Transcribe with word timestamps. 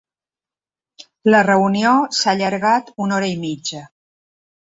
La 1.35 1.41
reunió 1.47 1.91
s’ha 2.21 2.31
allargat 2.33 2.89
una 3.05 3.17
hora 3.19 3.29
i 3.35 3.37
mitja. 3.45 3.83